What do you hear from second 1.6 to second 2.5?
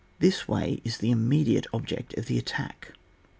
object of the